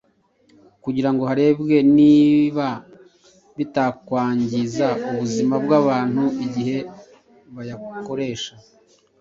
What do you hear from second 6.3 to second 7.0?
igihe